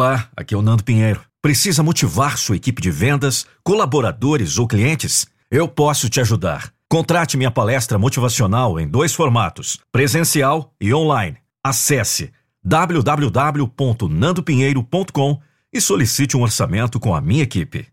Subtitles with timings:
[0.00, 1.20] Olá, aqui é o Nando Pinheiro.
[1.42, 5.26] Precisa motivar sua equipe de vendas, colaboradores ou clientes?
[5.50, 6.72] Eu posso te ajudar.
[6.88, 11.36] Contrate minha palestra motivacional em dois formatos: presencial e online.
[11.62, 12.32] Acesse
[12.64, 15.38] www.nandopinheiro.com
[15.70, 17.86] e solicite um orçamento com a minha equipe.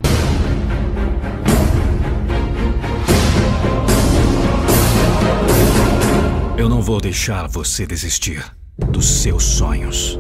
[6.58, 10.17] Eu não vou deixar você desistir dos seus sonhos.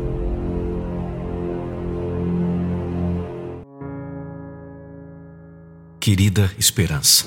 [6.08, 7.26] Querida Esperança.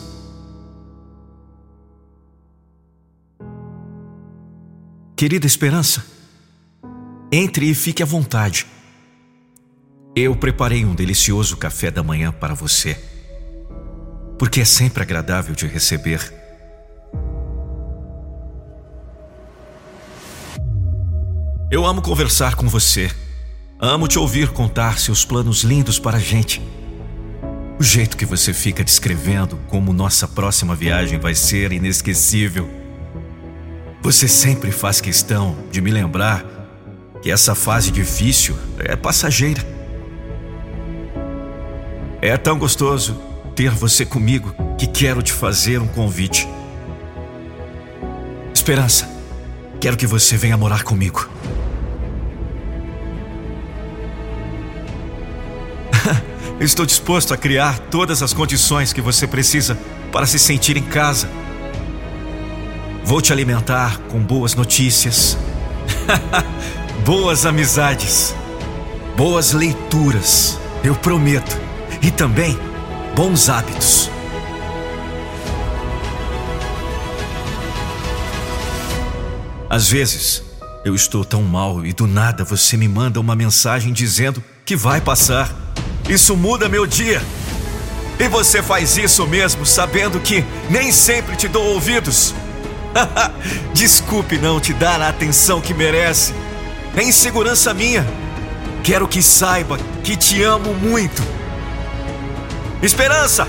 [5.15, 6.03] Querida Esperança,
[7.31, 8.67] entre e fique à vontade.
[10.17, 12.99] Eu preparei um delicioso café da manhã para você,
[14.39, 16.33] porque é sempre agradável te receber.
[21.71, 23.11] Eu amo conversar com você.
[23.79, 26.80] Amo te ouvir contar seus planos lindos para a gente.
[27.81, 32.69] O jeito que você fica descrevendo como nossa próxima viagem vai ser inesquecível.
[34.03, 36.45] Você sempre faz questão de me lembrar
[37.23, 39.67] que essa fase difícil é passageira.
[42.21, 43.19] É tão gostoso
[43.57, 46.47] ter você comigo que quero te fazer um convite.
[48.53, 49.09] Esperança,
[49.81, 51.31] quero que você venha morar comigo.
[56.61, 59.79] Estou disposto a criar todas as condições que você precisa
[60.13, 61.29] para se sentir em casa.
[63.05, 65.39] Vou te alimentar com boas notícias,
[67.05, 68.35] boas amizades,
[69.17, 71.59] boas leituras, eu prometo,
[72.03, 72.59] e também
[73.15, 74.11] bons hábitos.
[79.69, 80.43] Às vezes,
[80.85, 85.01] eu estou tão mal e do nada você me manda uma mensagem dizendo que vai
[85.01, 85.55] passar.
[86.11, 87.23] Isso muda meu dia.
[88.19, 92.35] E você faz isso mesmo, sabendo que nem sempre te dou ouvidos.
[93.73, 96.35] Desculpe não te dar a atenção que merece.
[96.97, 98.05] É insegurança minha.
[98.83, 101.23] Quero que saiba que te amo muito.
[102.83, 103.47] Esperança!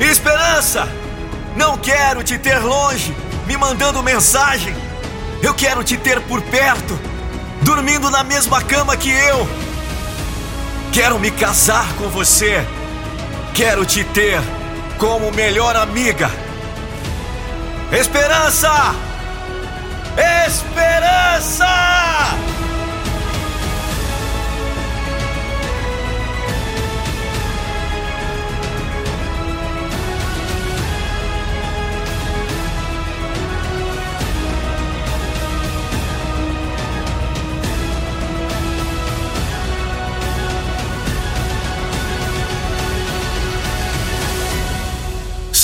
[0.00, 0.88] Esperança!
[1.56, 3.12] Não quero te ter longe,
[3.44, 4.74] me mandando mensagem.
[5.42, 6.96] Eu quero te ter por perto,
[7.62, 9.63] dormindo na mesma cama que eu.
[10.94, 12.64] Quero me casar com você.
[13.52, 14.40] Quero te ter
[14.96, 16.30] como melhor amiga.
[17.90, 18.94] Esperança!
[20.46, 21.43] Esperança!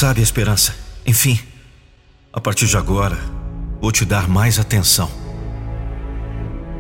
[0.01, 0.75] Sabe, Esperança,
[1.05, 1.39] enfim,
[2.33, 3.19] a partir de agora,
[3.83, 5.11] vou te dar mais atenção.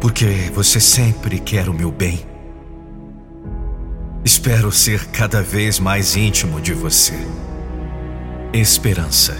[0.00, 2.26] Porque você sempre quer o meu bem.
[4.24, 7.12] Espero ser cada vez mais íntimo de você.
[8.54, 9.36] Esperança.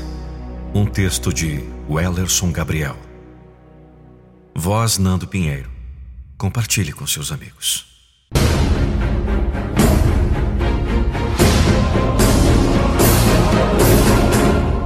[0.74, 2.98] Um texto de Wellerson Gabriel.
[4.54, 5.70] Voz Nando Pinheiro.
[6.36, 7.89] Compartilhe com seus amigos.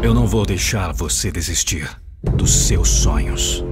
[0.04, 1.88] Eu não vou deixar você desistir
[2.36, 3.64] dos seus sonhos.